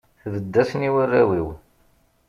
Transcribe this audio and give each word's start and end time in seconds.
Tbedd-asen 0.21 0.87
i 0.87 0.89
warraw-iw. 0.93 1.47